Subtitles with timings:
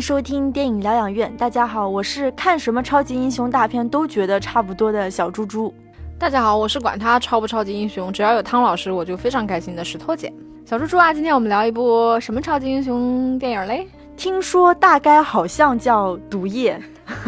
[0.00, 1.30] 收听电影疗养院。
[1.36, 5.72] 大家好，我是看什么超级英雄大片都觉得差不多的小猪猪。
[6.18, 10.32] 大家好，我是管他超不超级英雄，只要有汤老师我就非常开心的石头姐。
[10.64, 13.86] 小猪猪啊，今天我们聊一部什么超级英雄电影嘞？
[14.16, 16.80] 听说大概好像叫《毒液》，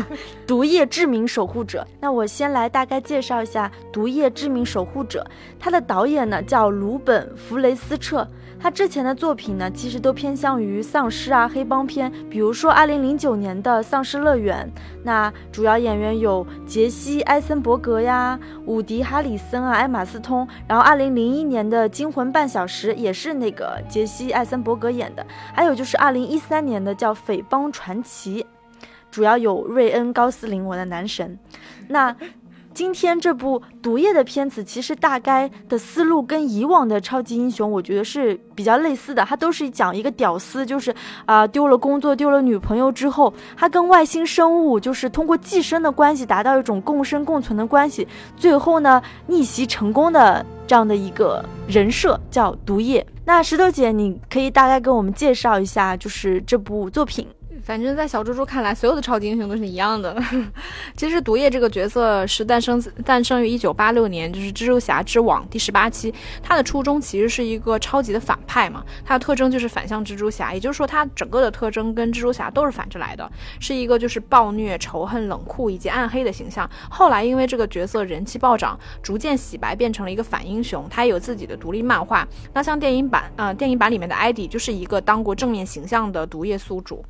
[0.46, 1.86] 毒液致命守护者。
[2.00, 5.26] 那我先来大概介绍一下《毒液致命守护者》，
[5.58, 8.26] 它的导演呢叫鲁本·弗雷斯彻。
[8.62, 14.70] 他之前的作品呢，其实都偏向于丧尸啊、黑帮片，比如说二零零九年的《丧尸乐园》，
[15.02, 28.42] 那主要演员有杰西·艾森伯格呀、伍迪·哈里森啊、艾玛斯通，然后二零零一年的《惊魂半小时》也是那个杰西·艾森伯格演的，还有就是二零一三年的叫《匪帮传奇》，
[29.10, 31.36] 主要有瑞恩·高斯林，我的男神，
[31.88, 32.14] 那。
[32.74, 39.24] 今天这部毒液的片子，其实大概的思路跟以往的超级英雄，我觉得是比较类似的。
[39.24, 40.94] 它都是讲一个屌丝，就是
[41.26, 48.06] 啊丢了工作、丢了女朋友之后，他跟外星生物就是通过寄生的关系，达到一种共生共存的关系，
[48.36, 53.06] 最后呢逆袭成功的这样的一个人设叫毒液。
[53.24, 57.26] 那石头姐，你可以大概跟我们介绍一下，就是这部作品。
[57.64, 60.20] 反正，在小猪猪看来，所有的超级英雄都是一样的。
[60.96, 66.12] 其实，毒液这个角色是诞生诞生于一九八六年，就是《蜘蛛侠之网》第十八期。
[66.42, 76.68] 他的初衷其实是一个超级的反派嘛，他的特征就是反向蜘蛛侠，也就是说，他整个的特征跟蜘蛛侠都是反着来的，是一个就是暴虐、仇恨、冷酷以及暗黑的形象。
[76.90, 80.86] 后来，因为这个角色人气暴涨，逐渐洗白，变成了一个反英雄。
[80.90, 82.26] 他也有自己的独立漫画。
[82.52, 87.04] 那像电影版，呃，电影版里面的艾迪就是一个当过正面形象的毒液宿主。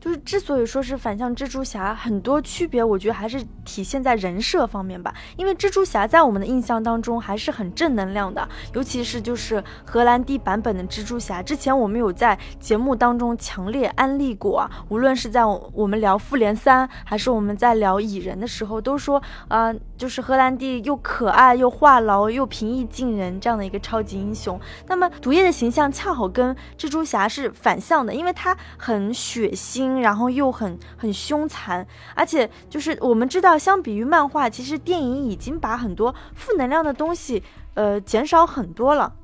[0.00, 5.14] 就是之所以说是反向蜘蛛侠，很多区别，我觉得还是体现在人设方面吧。
[5.36, 11.42] 因为蜘蛛侠在我们的印象当中还是很正能量的，尤其是就是荷兰弟版本的蜘蛛侠。
[11.42, 24.58] 之前我们有在节目当中强烈安利过，啊，无论是在我们聊复联三，还是我们在聊蚁人的时候，都说，呃，就是荷兰弟又可爱又话痨又平易近人这样的一个超级英雄。
[24.86, 29.89] 那么毒液的形象恰好跟蜘蛛侠是反向的，因为他很血腥。
[29.98, 37.42] 然后又很很凶残，而且就是我们知道，相比于漫画，其实电影已经把很多负能量的东西，
[37.74, 39.14] 呃，减少很多了。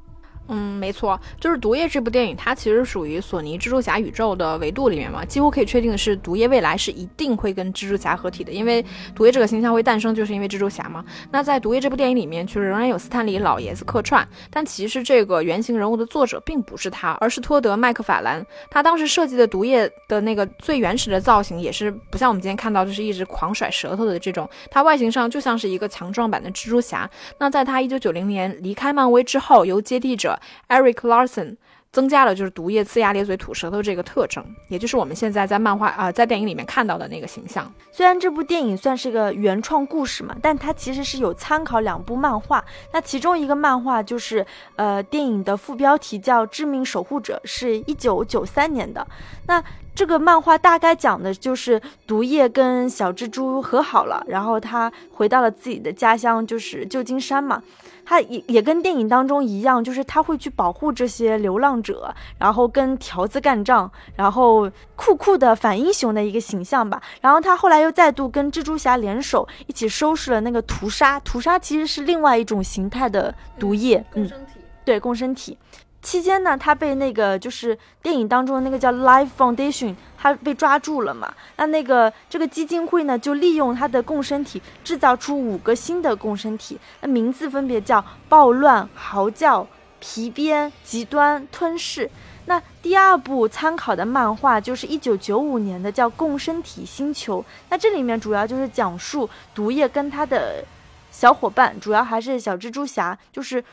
[0.49, 5.25] 嗯，没错，就是《毒液》这部电影，它其实属于索尼蜘蛛侠宇宙的维度里面嘛。
[5.25, 8.85] 几乎可以确定的是，毒液未来是一定会跟蜘蛛侠合体的，因为
[9.15, 11.05] 毒液这个形象会诞生，就是因为蜘蛛侠嘛。
[11.33, 18.47] 那在《毒液》这部电影里面，其实仍然有斯坦李老爷子客串，但其实这个原型人物的作者并不是他，而是托德·麦克法兰。
[18.71, 24.49] 他当时设计的毒液的那个最原始的造型，也是不像我们今天看到，就是一直狂甩舌头的这种。
[24.71, 27.11] 他外形上就像是一个强壮版的蜘蛛侠。
[27.39, 30.36] 那在他一九九零年离开漫威之后，由接替者。
[30.69, 31.57] Eric Larson
[31.93, 37.73] 增加了就是毒液呲牙咧嘴吐舌头这个特征，也就是我们现在在漫画啊在电影里面看到的那个形象。
[37.91, 42.63] 虽然这部电影算是个原创故事嘛，但它其实是有参考两部漫画。
[42.93, 44.45] 那其中一个漫画就是
[44.75, 49.07] 呃电影的副标题叫《致命守护者》，是一九九三年的。
[49.47, 49.63] 那
[49.95, 57.63] 这个漫画大概讲的就是毒液跟小蜘蛛和好了，然后他回到了自己的家乡，就是旧金山嘛。
[58.07, 67.03] 他也也跟电影当中一样，就是他会去保护这些流浪者，然后跟条子干仗，然后酷酷的反英雄的一个形象吧。
[67.21, 71.19] 然后他后来又再度跟蜘蛛侠联手，一起收拾了那个屠杀。
[71.21, 74.53] 屠杀其实是另外一种形态的毒液，共生体。
[74.85, 75.59] 对，共生体。
[76.07, 81.35] 期间呢，他被那个就是电影当中的那个叫 Life Foundation，他被抓住了嘛。
[81.57, 89.67] 那那个这个基金会呢，就利用他的共生体制造出五个新的共生体，那名字分别叫暴乱、嚎叫、
[89.99, 92.09] 皮鞭、极端、吞噬。
[92.45, 100.65] 那第二部参考的漫画就是一九九五年的叫《共生体星球》，那这里面主要就是讲述毒液跟他的
[101.11, 103.65] 小伙伴，主要还是小蜘蛛侠，就是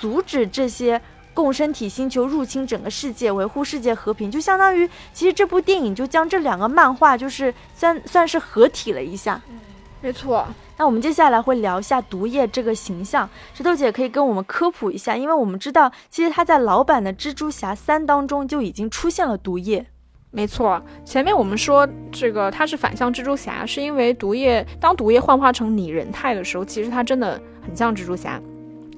[0.00, 0.98] 阻止这些。
[1.34, 9.42] 共生体星球入侵整个世界，维护世界和平，就相当于其实这部电影就将这两个漫画就是算算是合体了一下。
[9.50, 9.58] 嗯，
[10.00, 10.46] 没错。
[10.76, 19.86] 那我们接下来会聊一下毒液这个形象，石头姐可以跟我们科普一下，因为我们知道其实他在老版的蜘蛛侠三当中就已经出现了毒液。
[20.32, 28.42] 没错，前面我们说这个他是反向蜘蛛侠，是因为毒液当毒液幻化成拟人态的时候，其实他真的很像蜘蛛侠。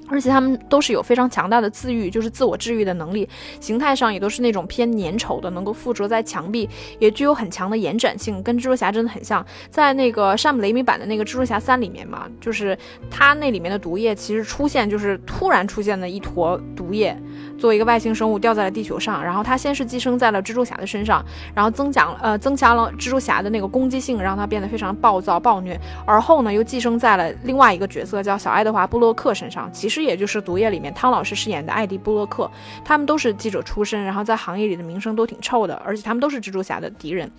[0.08, 3.29] 而且他们都是有非常强大的自愈，就是自我治愈的能力，
[3.61, 6.69] 形态上也都是那种偏粘稠的，能够附着在墙壁，
[6.99, 9.44] 也具有很强的延展性，跟蜘蛛侠真的很像。
[9.69, 12.76] 在那个山姆雷米版的那个蜘蛛侠三里面嘛，就是
[13.11, 17.17] 他那里面的毒液其实出现就是突然出现的一坨毒液。
[17.58, 21.25] 作为一个外星生物掉在了地球上，然后它先是寄生在了蜘蛛侠的身上，
[21.55, 25.81] 然后增强呃增强了蜘蛛侠的那个攻击性，让它变得非常暴躁暴虐。
[26.05, 32.50] 而后呢，又寄生在了另外一个角色叫小爱德华·布洛克身上，其实也就是毒液里面汤老师饰演的艾迪·布洛克。
[32.84, 37.31] 他们都是记者出身，然后在行业里的名声都挺臭的，而且他们都是蜘蛛侠的敌人。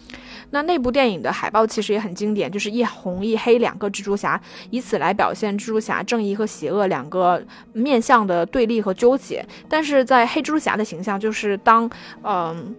[0.51, 4.39] 那那部电影的海报其实也很经典，就是一红一黑两个蜘蛛侠，
[4.69, 7.43] 以此来表现蜘蛛侠正义和邪恶两个
[7.73, 9.45] 面向的对立和纠结。
[9.67, 11.89] 但是在黑蜘蛛侠的形象，就是当
[12.23, 12.75] 嗯，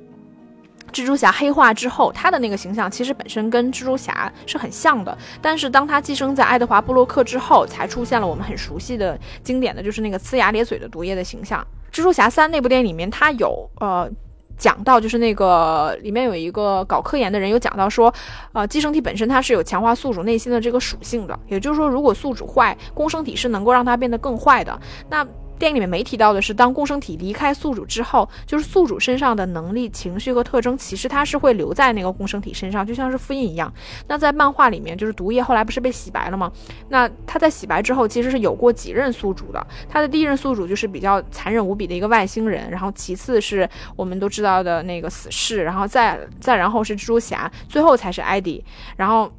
[0.92, 5.16] 蜘蛛侠黑化之后，他的那个形象其实本身跟蜘蛛侠是很像的。
[5.40, 11.66] 但是当他寄生在爱德华·布洛克之后，才出现了我们很熟悉的经典的就是那个呲牙咧嘴的毒液的形象。
[11.92, 14.08] 蜘蛛侠三那部电影里面，他有呃
[14.56, 18.12] 讲到，就是那个里面有一个搞科研的人有讲到说，
[18.52, 24.78] 呃，寄生体本身它是有强化宿主内心的这个属性的，也就是说，如果宿主坏，共生体是能够让它变得更坏的。
[25.08, 25.26] 那
[25.58, 33.72] 电影里面没提到的是，当共生体离开宿主之后，就是宿主身上的能力、情绪和特征，其实它是会留在那个共生体身上，就像是复印一样。
[34.06, 36.50] 那在漫画里面，就是毒液后来不是被洗白了吗？
[36.88, 39.66] 那他在洗白之后，其实是有过几任宿主的。
[39.88, 48.64] 他的第一任宿主就是比较残忍无比的一个外星人，然后其次是我们都知道的那个死侍，然后再再然后是蜘蛛侠，最后才是艾迪。
[48.96, 49.30] 然后，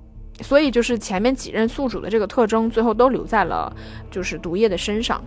[0.42, 3.74] 所以就是前面几任宿主的这个特征，最后都留在了
[4.12, 5.22] 就是毒液的身上。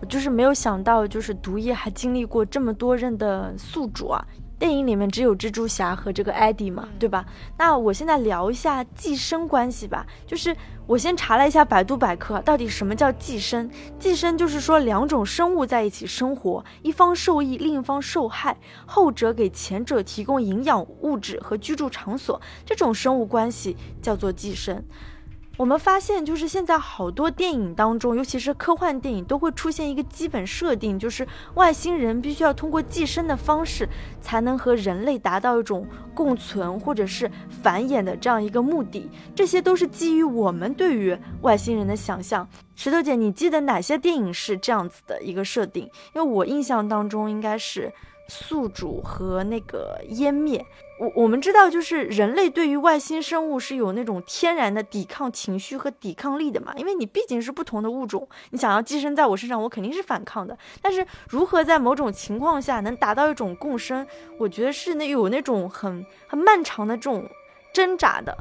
[0.00, 4.24] 我就是没有想到，就是毒液还经历过这么多任的宿主啊！
[4.58, 7.24] 电影里面只有蜘蛛侠和这个艾迪嘛，对吧？
[7.56, 10.04] 那我现在聊一下寄生关系吧。
[10.26, 13.70] 就是我先查了一下百度百科，到底什么叫寄生？
[14.00, 24.82] 寄生就是说两种生物在一起生活，一方受益，另一方受害，后者给前者提供营养物质和居住场所，这种生物关系叫做寄生。
[25.58, 33.88] 我们发现，就是现在好多电影当中，尤其是科幻电影，都会出现一个基本设定，就是外星人必须要通过寄生的方式，
[34.20, 35.84] 才能和人类达到一种
[36.14, 37.28] 共存或者是
[37.60, 39.10] 繁衍的这样一个目的。
[39.34, 42.48] 这些都是基于我们对于外星人的想象。
[42.76, 45.90] 石头姐，你记得哪些电影是这样子的一个设定？
[46.14, 47.92] 因为我印象当中应该是。
[48.30, 50.62] 宿主和那个湮灭，
[50.98, 60.58] 我我们知道，就是人类对于外星生物是有那种天然的抵抗情绪和抵抗力的嘛，因为你毕竟是不同的物种，你想要寄生在我身上，我肯定是反抗的。
[60.82, 64.06] 但是如何在某种情况下能达到一种共生，
[64.38, 67.28] 我觉得是那有那种很很漫长的这种
[67.72, 68.36] 挣扎的。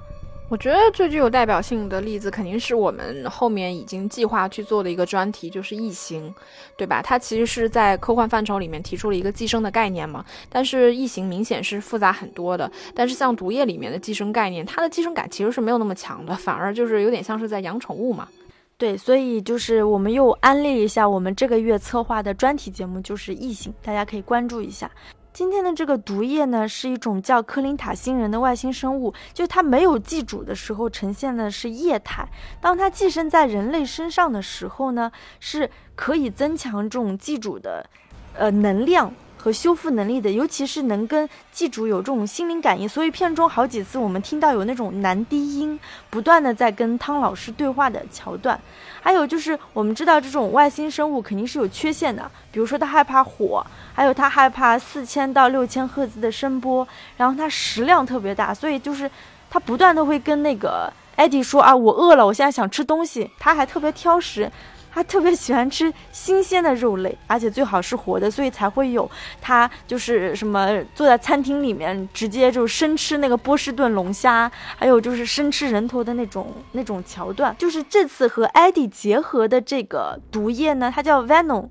[0.50, 6.34] 我觉得最具有代表性的例子，肯定是我们后面已经计划去做的一个专题，就是异形，
[6.78, 7.02] 对吧？
[7.02, 10.24] 它其实是在科幻范畴里面提出了一个寄生的概念嘛。
[10.50, 12.72] 但是异形明显是复杂很多的。
[12.96, 18.30] 但是像毒液里面的寄生概念，它的寄生感其实是没有那么强的，反而就是有点像是在养宠物嘛。
[18.78, 24.90] 对，所以就是我们又安利一下我们这个月策划的专题节目，就是异形，大家可以关注一下。
[25.38, 32.28] 今天的这个毒液呢，是一种叫科林塔星人的外星生物，就它没有寄主的时候呈现的是液态，
[32.60, 37.88] 当它寄生在人类身上的时候呢，是可以增强这种寄主的，
[38.34, 39.14] 呃能量。
[39.48, 48.60] 和修复能力的，尤其是能跟祭主有这种心灵感应，所以片中好几次我们听到有那种男低音不断的在跟汤老师对话的桥段。
[49.02, 56.86] 还有就是我们知道这种外星生物肯定是有缺陷的，比如说他害怕火，还有他害怕四千到六千赫兹的声波，
[57.16, 59.10] 然后它食量特别大，所以就是
[59.50, 64.52] 它不断的会跟那个艾迪说啊，我饿了，我现在想吃东西，他还特别挑食。
[64.98, 69.08] 他特别喜欢吃新鲜的肉类，而且最好是活的，所以才会有
[69.40, 77.56] 他就是什么坐在餐厅里面直接就生吃那个波士顿龙虾，还有就是生吃人头的那种那种桥段。
[77.60, 81.68] 就是这次和艾迪结合的这个毒液呢，它叫 Venom，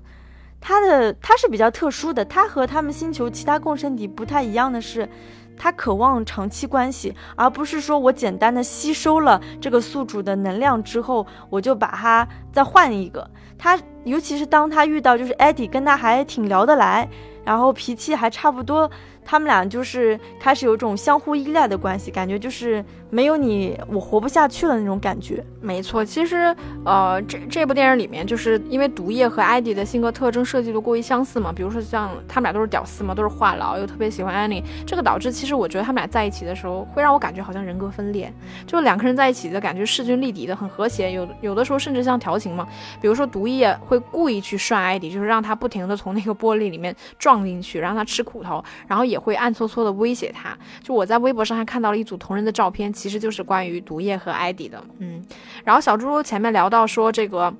[0.61, 5.09] 它的它是比较特殊的，它和他们星球其他共生体不太一样的是。
[5.57, 13.27] 他渴望长期关系，而不是说我简单的吸收了这个宿主的能量之后，我就把他再换一个。
[13.57, 17.09] 他尤其是当他遇到就是艾迪跟他还挺聊得来，
[17.47, 18.91] 然后脾气还差不多
[19.23, 25.41] 他们俩就是开始有一种相互依赖的关系，感觉就是没有你我活不下去了那种感觉。
[25.61, 38.29] 没错，其实呃，这这部电影里面就是因为毒液和艾迪的性格特征设计的过于相似嘛，比如说像他们俩都是屌丝嘛，都是话痨，又特别喜欢安妮，这个导致其实我觉得他们俩在一起的时候会让我感觉好像人格分裂，
[38.65, 42.67] 就两个人在一起的感觉势均力敌的，很和谐，有有的时候甚至像调情嘛，
[43.01, 50.57] 比如说毒液会故意去涮艾迪，就是让他不停的从那个玻璃里面撞进去，让他吃苦头，然后也会暗搓搓的威胁他。
[50.81, 55.25] 就我在微博上还看到了一组同人的照片，其实就是关于毒液和艾迪的，嗯。
[55.63, 57.53] 然后小猪猪前面聊到说，这个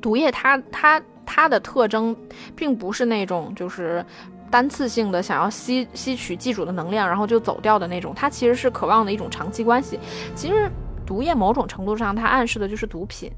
[0.00, 2.14] 毒液它它它的特征，
[2.54, 4.04] 并不是那种就是
[4.50, 9.98] 单次性的想要吸吸取寄主的能量，然后就走掉的那种，它其实是渴望的一种长期关系。
[10.34, 10.70] 其实
[11.06, 13.30] 毒液某种程度上，它暗示的就是毒品，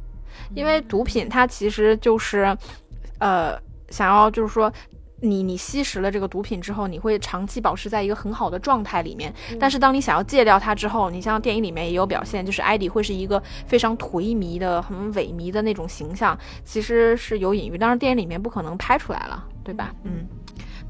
[0.55, 2.57] 因为毒品它其实就是，
[3.19, 3.59] 呃，
[3.91, 4.73] 想要就是说。
[5.23, 9.33] 你你吸食了这个毒品之后，你会长期保持在一个很好的状态里面。
[9.59, 17.79] 但是当你想要戒掉它之后，你像电影里面也有表现，就是艾迪会是一个非常颓靡的、很萎靡的那种形象，其实是有隐喻。
[17.79, 19.95] 当然电影里面不可能拍出来了，对吧？
[20.05, 20.26] 嗯。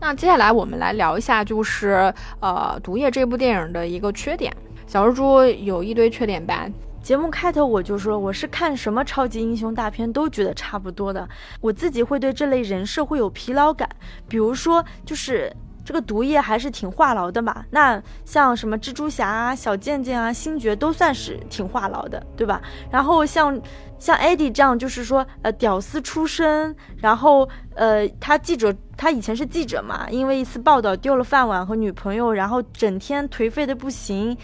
[0.01, 4.53] 那接下来我们来聊一下，就是呃《毒液》这部电影的一个缺点。
[4.87, 6.67] 小蜘蛛有一堆缺点吧？
[7.03, 11.29] 节目开头我就说，我是看什么超级英雄大片都觉得差不多的。
[11.61, 13.89] 我自己会对这类人设会有疲劳感，
[14.29, 15.53] 比如说就是
[15.85, 17.65] 这个毒液还是挺话痨的嘛。
[17.71, 22.63] 那像什么蜘蛛侠啊、小贱贱啊、星爵都算是挺话痨的，对吧？
[22.89, 23.61] 然后像
[24.03, 34.37] 像艾迪这样，就是说呃屌丝出身，然后呃他记者他以前是记者嘛，因为一次报道丢了饭碗和女朋友，然后整天颓废的不行。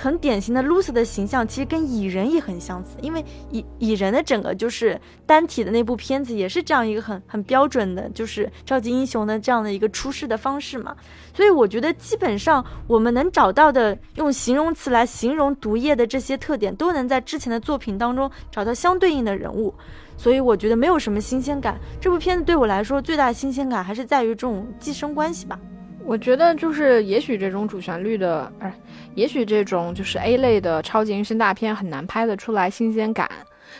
[0.00, 10.96] 很典型的 loser 的形象，其实跟蚁人也很相似，因为蚁蚁人的整个就是单体的那部片子也是这样一个很很标准的，就是超级英雄的这样的一个出世的方式嘛。
[11.34, 19.74] 所以我觉得基本上我们能找到的用形容词来形容毒液的这些特点，都能在之前的作品当中找到相对应的人物。
[20.16, 21.76] 所以我觉得没有什么新鲜感。
[22.00, 25.58] 这部片子对我来说最大的新鲜感还是在于这种寄生关系吧。
[26.04, 28.72] 我觉得就是，也许这种主旋律的，哎，
[29.16, 33.28] 也许这种就是 A 类的超级英雄大片很难拍得出来新鲜感，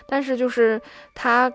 [0.07, 0.81] 但是就是
[1.15, 1.53] 它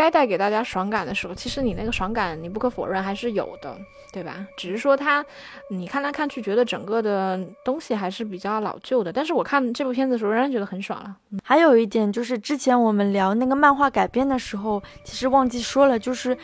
[0.00, 3.76] 该带给大家爽感的时候，其实你那个爽感你不可否认还是有的，
[4.10, 4.46] 对吧？
[4.56, 5.22] 只是说它，
[5.68, 11.14] 你看来看去觉得整个的东西还是比较老旧的，但是我看这部片子的时候仍然觉得很爽了。
[11.44, 16.34] 还有一点就是之前我们聊那个漫画改编的时候，其实忘记说了，就是。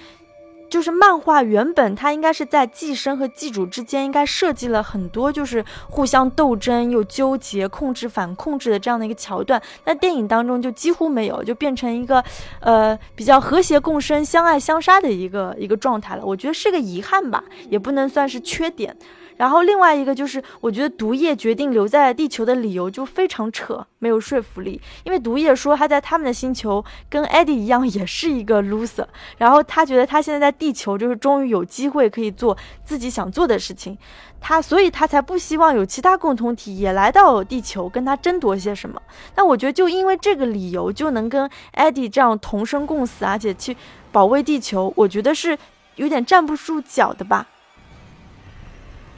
[0.69, 12.23] 就是漫画原本它应该是在寄生和寄主之间应该设计了很多就是互相斗争又纠结控制反控制的这样的一个桥段，那电影当中就几乎没有，就变成一个
[12.61, 16.25] 呃比较和谐共生、相爱相杀的一个一个状态了。
[16.25, 18.97] 我觉得是个遗憾吧，也不能算是缺点。
[19.37, 24.81] 然后另外一个就是，我觉得毒液决定留在地球的理由就非常扯，没有说服力。
[25.05, 29.07] 因为毒液说他在他们的星球跟艾迪一样，也是一个 loser。
[29.39, 33.99] 然后他觉得他现在在地球就是终于有机会可以做自己想做的事情，
[34.41, 39.01] 他所以他才不希望有其他共同体也来到地球跟他争夺些什么。
[39.35, 43.77] 但我觉得就因为这个理由就能跟艾迪这样同生共死，而且去
[44.11, 45.59] 保卫地球，我觉得是
[45.97, 47.47] 有点站不住脚的吧。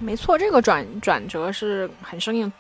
[0.01, 2.51] 没错，这个转转折是很生硬。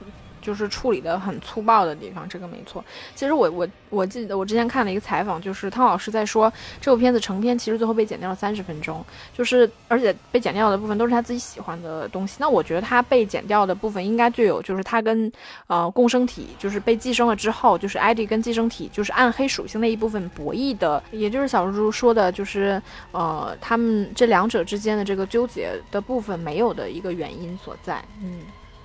[0.48, 2.82] 就是处理的很粗暴的地方，这个没错。
[3.14, 6.50] 其实我我我记得我之前看了一个采访，就是汤老师在说
[6.80, 12.38] 这部片子成片其实最后被剪掉了三十分钟，就是而且被剪掉的部分都是他自己喜欢的东西。
[12.40, 15.30] 那我觉得他被剪掉的部分应该就有就是他跟
[15.66, 22.80] 呃共生体就是被寄生了之后，就是艾迪跟寄生体就是暗黑属性那一部分博弈的，也就是小猪猪说的，就是
[23.12, 28.40] 呃他们这两者之间的这个纠结的部分没有的一个原因所在，嗯。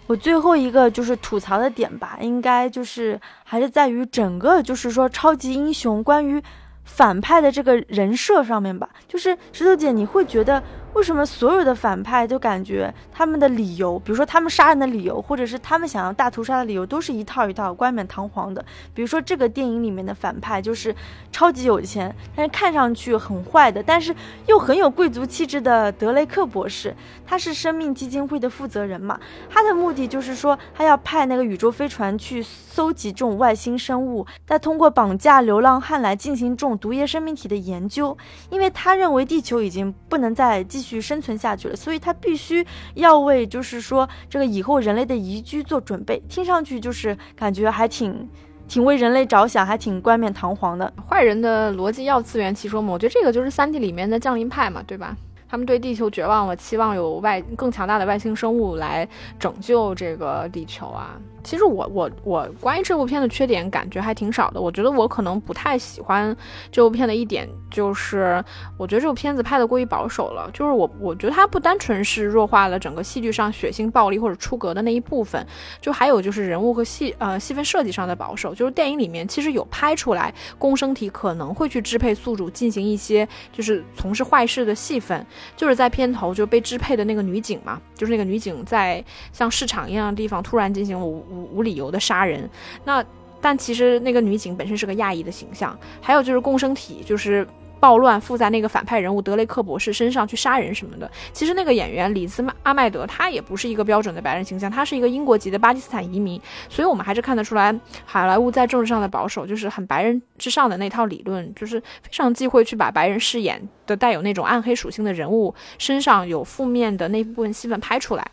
[0.08, 6.42] 我最后一个就是吐槽的点吧，应该就是还是在于整个就是说超级英雄关于
[6.84, 8.90] 反派的这个人设上面吧。
[9.08, 10.62] 就是石头姐，你会觉得
[10.94, 18.64] 为什么所有的反派都感觉他们的理由，比如说他们杀人的理由，或者是他们想要大屠杀的理由，都是一套一套冠冕堂皇的。
[18.94, 20.96] 比如说这个电影里面的反派就是
[21.32, 24.16] 超级有钱，但是看上去很坏的，但是
[24.48, 26.96] 又很有贵族气质的德雷克博士。
[27.26, 29.20] 他是生命基金会的负责人嘛？
[29.50, 38.16] 他的目的就是说，他要派那个宇宙飞船去搜集这种外星生物，再通过绑架流浪汉来进行这种毒液生命体的研究。
[38.52, 42.64] 因为他认为地球已经不能再继续生存下去了，所以他必须
[42.96, 46.22] 要为就是说这个以后人类的宜居做准备。
[46.30, 48.30] 听上去就是感觉还挺
[48.68, 50.94] 挺为人类着想，还挺冠冕堂皇的。
[51.08, 52.94] 坏人的逻辑要自圆其说嘛？
[52.94, 55.16] 我觉得这个就是三体里面的降临派嘛，对吧？
[55.50, 59.08] 他们对地球绝望了，期望有外更强大的外星生物来
[59.40, 61.16] 拯救这个地球啊。
[61.44, 64.62] 其实我我我关于这部片的缺点感觉还挺少的。
[64.62, 66.36] 我觉得我可能不太喜欢
[66.72, 68.42] 这部片的一点就是，
[68.78, 70.50] 我觉得这部片子拍的过于保守了。
[70.54, 75.46] 就是我我觉得它不单纯是弱化了整个戏剧上血腥暴力或者出格的那一部分，
[75.82, 78.56] 就还有就是人物和戏呃戏份设计上的保守。
[78.56, 85.26] 就是电影里面其实有拍出来共生体可能会去支配宿主进行一些就是从事坏事的戏份，
[85.58, 91.33] 就是在片头就被支配的那个女警嘛，就是那个女警在像市场一样的地方突然进行无。
[91.34, 92.50] 无无理由的杀人，
[92.86, 93.04] 那
[93.42, 97.46] 但其实那个女警本身是个亚裔的形象，还有就是共生体就是
[97.82, 101.12] 暴乱附在那个反派人物德雷克博士身上去杀人什么的。
[101.34, 118.26] 其实那个演员里兹阿麦德他也不是一个标准的白人形象，他是一个英国籍的巴基斯坦移民，所以我们还是看得出来好莱坞在政治上的保守，就是很白人之上的那套理论，就是非常忌讳去把白人饰演的带有那种暗黑属性的人物身上有负面的那部分戏份拍出来。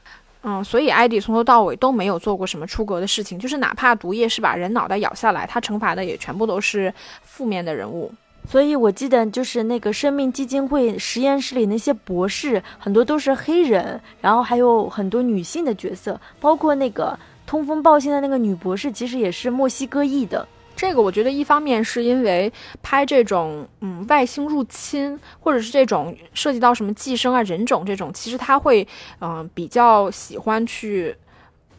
[0.42, 6.92] 嗯，所以艾迪从头到尾都没有做过什么出格的事情，就是哪怕毒液是把人脑袋咬下来，他惩罚的也全部都是
[7.22, 8.10] 负面的人物。
[8.48, 17.16] 所以我记得就是那个生命基金会实验室里那些博士，很多都是黑人，然后还有很多女性的角色，包括那个
[17.46, 20.48] 通风报信的那个女博士，其实也是墨西哥裔的。
[20.80, 28.88] 这个我觉得一方面是因为拍这种嗯外星入侵，或者是这种涉及到什么寄生啊人种这种，其实他会
[29.20, 31.14] 嗯比较喜欢去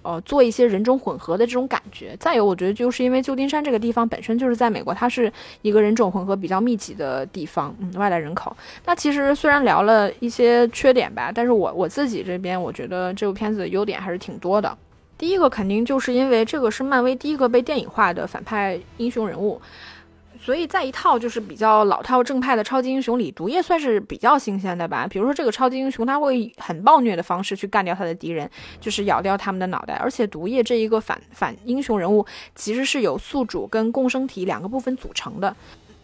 [0.03, 2.15] 呃做一些人种混合的这种感觉。
[2.19, 8.55] 再有，我觉得就是因为旧金山这个地方本身就是在美国，它是一个人种混合比较密集的地方，嗯，外来人口。
[8.85, 14.77] 那其实虽然聊了一些缺点吧，但是我我自己这边我觉得这部片子的优点还是挺多的。
[15.21, 19.61] 第一个肯定就是因为这个是漫威第一个被电影化的反派英雄人物，
[20.41, 25.05] 所以在一套就是比较老套正派的超级英雄里，毒液算是比较新鲜的吧。
[25.07, 28.49] 比如说这个超级英雄他会很暴虐的方式去干掉他的敌人，
[28.79, 29.93] 就是咬掉他们的脑袋。
[29.93, 32.25] 而且毒液这一个反反英雄人物
[32.55, 35.55] 其实是由宿主跟共生体两个部分组成的。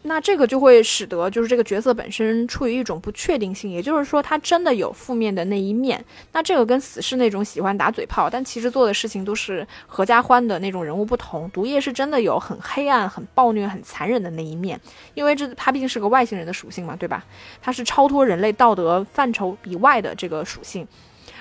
[0.07, 6.03] 那这个就会使得就是这个角色本身处于一种不确定性，也就是说他真的有负面的那一面。
[6.31, 11.49] 那这个跟死侍那种喜欢打嘴炮，但其实做的事情都是合家欢的那种人物不同。
[11.51, 14.79] 毒液是真的有很黑暗、很暴虐、很残忍的那一面，
[15.13, 17.25] 因为这他毕竟是个外星人的属性嘛，对吧？
[17.61, 20.87] 他是超脱人类道德范畴以外的这个属性，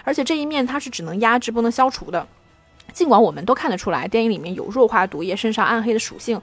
[0.02, 2.26] 而且这一面他是只能压制不能消除的。
[2.92, 6.40] 尽管我们都看得出来，电影里面有弱化毒液身上暗黑的属性。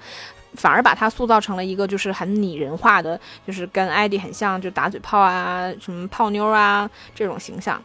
[0.55, 7.81] 反而把他塑造成了一个就是很拟人化的，就是跟艾迪很像，就打嘴炮啊，什么泡妞啊这种形象。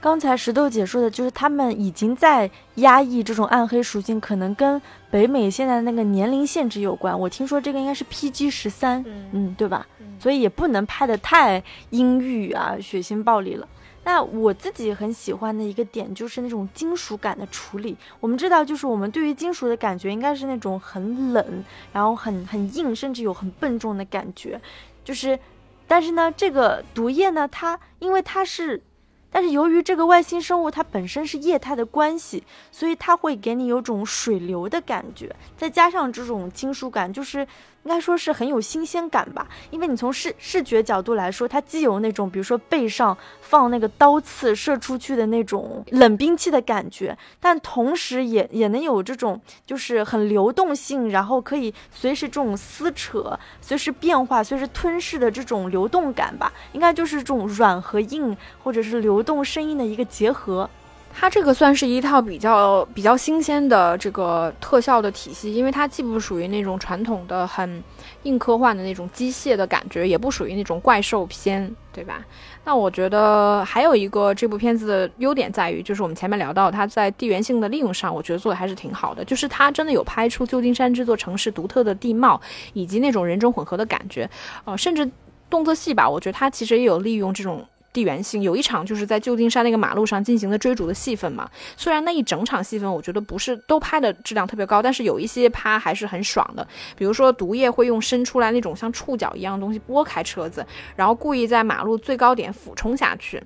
[0.00, 7.18] 刚才石头姐说的就是他们已经在压抑这种暗黑属性，可能跟北美现在那个年龄限制有关。
[7.18, 9.84] 我听说这个应该是 PG 十三，嗯，对吧？
[10.20, 13.66] 所以也不能拍的太阴郁啊，血腥暴力了。
[14.08, 17.94] 那我自己很喜欢的一个点就是那种金属感的处理。
[18.20, 24.58] 我们知道，就是我们对于金属的感觉应该是那种很冷，然后很很硬，甚至有很笨重的感觉。
[25.04, 25.38] 就是，
[25.86, 28.82] 但是呢，这个毒液呢，它因为它是，
[29.30, 32.42] 但是由于这个外星生物它本身是液态的关系，
[32.72, 37.46] 所以它会给你有种水流的感觉，再加上这种金属感，就是。
[37.84, 56.52] 应该说是很有新鲜感吧，因为你从视视觉角度来说，它既有那种比如说背上放那个刀刺射出去的那种冷兵器的感觉，但同时也也能有这种就是很流动性，然后可以随时这种撕扯、随时变化、随时吞噬的这种流动感吧。
[56.72, 60.68] 应该就是这种软和硬，或者是流动声音的一个结合。
[61.12, 67.82] 它这个算是一套比较比较新鲜的这个特效的体系，因为它既不属于那种传统的很
[68.22, 72.24] 硬科幻的那种机械的感觉，也不属于那种怪兽片，对吧？
[72.64, 82.40] 那我觉得还有一个这部片子的优点在于，就是我们前面聊到它在地缘性的利用上，我觉得做的还是挺好的，就是它真的有拍出旧金山这座城市独特的地貌
[82.74, 84.30] 以及那种人种混合的感觉，
[84.64, 85.10] 呃，甚至
[85.50, 87.66] 动作戏吧，我觉得它其实也有利用这种。
[87.98, 96.64] 地缘性有一场就是在旧金山那个马路上进行的追逐的戏份嘛，虽然那一整场戏份我觉得不是都拍的质量特别高，但是有一些拍还是很爽的。
[96.96, 103.42] 比如说毒液会用伸出来那种像触角一样的东西拨开车子，然后故意在马路最高点俯冲下去。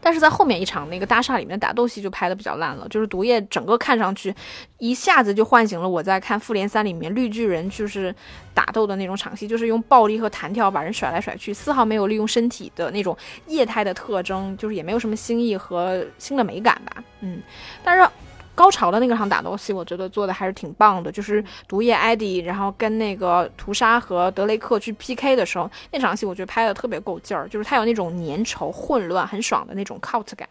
[0.00, 4.34] 但是在后面一场那个大厦里面的打斗戏就拍的比较烂了，就是毒液整个看上去
[4.78, 8.14] 一下子就唤醒了我在看复联三里面绿巨人就是
[8.54, 13.16] 打斗的那种场戏，就是用暴力和弹跳把人甩来甩去，丝毫没有利用身体的那种
[13.46, 17.02] 液态的特征，就是也没有什么新意和新的美感吧。
[17.20, 17.40] 嗯，
[17.84, 18.08] 但是。
[18.60, 21.10] 高潮的那个场打斗戏，我觉得做的还是挺棒的。
[21.10, 30.46] 就是毒液艾迪，然后跟那个屠杀和德雷克去 PK 的时候，那场戏我觉得拍的特别够劲儿，就是他有那种粘稠、混乱、很爽的那种 cult 感。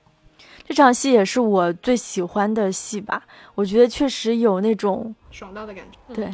[0.67, 3.21] 这场戏也是我最喜欢的戏吧，
[3.53, 6.15] 我觉得确实有那种爽到的感觉。
[6.15, 6.27] 对，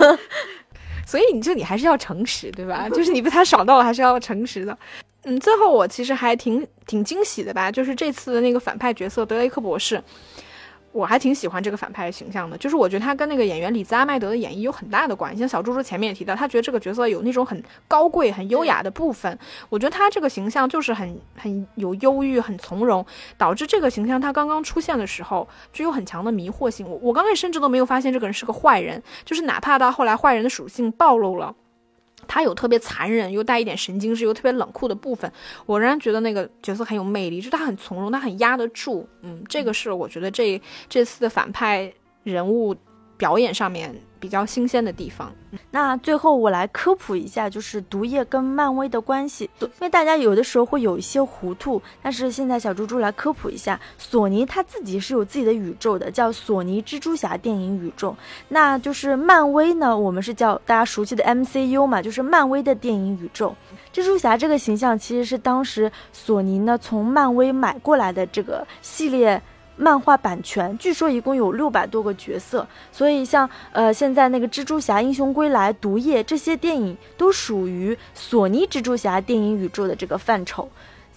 [1.06, 2.88] 所以你就你还是要诚实，对吧？
[2.96, 4.78] 就是你被他爽到了，还是要诚实的。
[5.24, 10.02] 嗯，最后我其实还挺挺惊喜的吧，就是这次的那个反派角色德雷克博士。
[10.96, 15.40] 我还挺喜欢这个反派形象的，就是我觉得他跟那个演员里兹阿麦德的演绎有很大的关系。
[15.40, 19.38] 像小猪猪前面也提到，他觉得这个角色有那种很高贵、很优雅的部分。
[19.68, 23.04] 我觉得他这个形象就是很很有忧郁、很从容，
[23.36, 26.88] 导致这个形象他刚刚出现的时候具有很强的迷惑性。
[26.88, 31.54] 我我刚开始甚至都没有发现这个人是个坏人，就是哪怕到后来坏人的属性暴露了。
[32.26, 35.30] 他有特别残忍又带一点神经质又特别冷酷的部分，
[35.66, 39.08] 我仍然觉得那个角色很有魅力，就他很从容，他很压得住。
[39.22, 42.74] 嗯，这个是我觉得这这次的反派人物
[43.16, 43.94] 表演上面。
[44.26, 45.32] 比较新鲜的地方。
[45.70, 51.80] 那最后我来科普一下，就是毒液跟漫威的关系，因为大家有的时候会有一些糊涂。
[52.02, 58.16] 但是现在小猪猪来科普一下，索尼他自己是有自己的宇宙的，叫索尼蜘蛛侠电影宇宙。
[58.48, 63.54] 那就是漫威呢，我们是叫大家熟悉的 MCU 嘛，就是漫威的电影宇宙。
[63.94, 69.40] 蜘蛛侠这个形象其实是当时索尼呢从漫威买过来的这个系列。
[69.76, 80.68] 漫画版权据说一共有六百多个角色，所以像呃现在那个蜘蛛侠、英雄归来、毒液这些电影都属于索尼蜘蛛侠电影宇宙的这个范畴。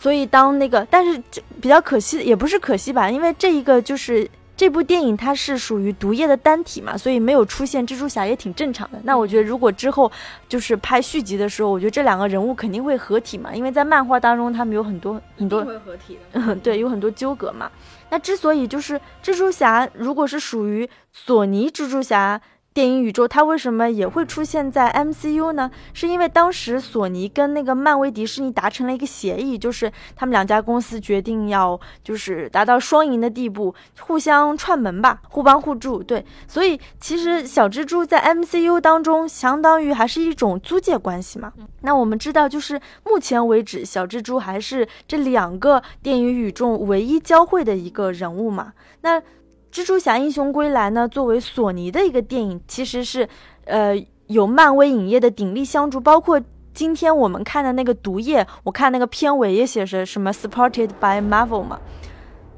[0.02, 1.22] 所以当那个，但是
[1.60, 4.26] 比较可惜，也不是可惜吧，因为这一个就是
[4.60, 9.00] 这部电影它是属于毒液的单体嘛，所以没有出现蜘蛛侠也挺正常的。
[9.06, 10.12] 那我觉得如果之后
[10.50, 17.72] 就是拍续集的时候，我觉得这两个人物肯定会合体嘛，因为在漫画当中他们有很多很多会合体的，对，有很多纠葛嘛。
[18.10, 22.42] 那之所以就是蜘蛛侠，如果是属于索尼蜘蛛侠。
[22.80, 25.70] 电影宇宙它为什么也会出现在 MCU 呢？
[25.92, 36.02] 是因为当时索尼跟那个漫威迪士尼达成了一个协议，就是他们两家公司决定要就是达到双赢的地步，互相串门吧，互帮互助。
[36.02, 41.52] 对，所以其实小蜘蛛在 MCU 当中相当于还是一种租借关系嘛。
[41.82, 48.72] 那我们知道，就是目前为止，小蜘蛛还是这两个电影宇宙唯一交汇的一个人物嘛。
[49.02, 49.22] 那。
[49.72, 53.28] 蜘蛛侠英雄归来呢，作为索尼的一个电影，其实是，
[53.66, 53.96] 呃，
[54.28, 56.00] 有漫威影业的鼎力相助。
[56.00, 56.42] 包括
[56.74, 61.80] 今天我们看的那个毒液，我看那个片尾也写着什么 “supported by Marvel” 嘛，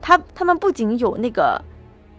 [0.01, 1.61] 他他们不仅有那个。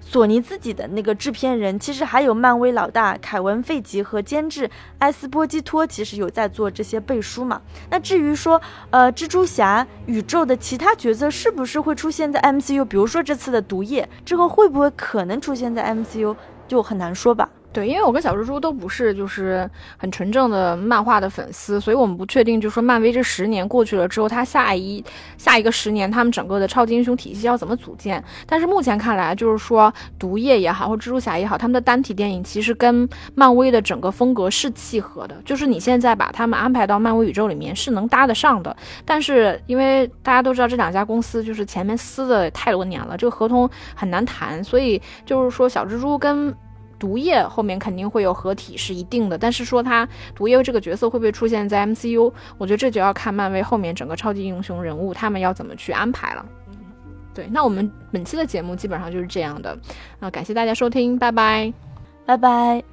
[0.05, 7.63] 索尼自己的那个制片人，其实还有漫威老大凯文·费吉和监制埃斯波基托，其实有在做这些背书嘛。
[7.89, 8.61] 那至于说，
[8.91, 12.85] 呃，蜘蛛侠宇宙的其他角色是不是会出现在 MCU？
[12.85, 16.37] 比如说这次的毒液之后会不会可能出现在 MCU，
[16.69, 17.49] 就很难说吧。
[17.73, 25.03] 对，因为我跟小蜘蛛都不是就是很纯正的漫画的粉丝，所以我们不确定，就是说漫威这十年过去了之后，它下一
[25.39, 28.23] 下一个十年，他们整个的超级英雄体系要怎么组建？
[28.47, 38.77] 但是目前看来，就是说毒液也好，或蜘蛛侠也好，他们的单体电影其实跟漫威的整个风格是契合的，就是你现在把他们安排到漫威宇宙里面是能搭得上的。
[39.05, 46.55] 但是因为大家都知道这两家公司就是前面撕的太多年了，这个合同很难谈，所以就是说小蜘蛛跟。
[47.03, 56.47] 毒液后面肯定会有合体是一定的，但是说他毒液这个角色会不会出现在 MCU，我觉得这就要看漫威后面整个超级英雄人物他们要怎么去安排了。
[57.35, 59.77] 对，那我们本期的节目基本上就是这样的，
[60.21, 61.73] 啊，感谢大家收听，拜拜，
[62.25, 62.92] 拜拜。